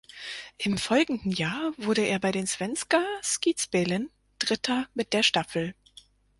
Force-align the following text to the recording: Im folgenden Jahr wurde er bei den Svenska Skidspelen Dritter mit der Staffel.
Im 0.57 0.79
folgenden 0.79 1.31
Jahr 1.31 1.73
wurde 1.77 2.01
er 2.01 2.17
bei 2.17 2.31
den 2.31 2.47
Svenska 2.47 3.03
Skidspelen 3.21 4.09
Dritter 4.39 4.87
mit 4.95 5.13
der 5.13 5.21
Staffel. 5.21 5.75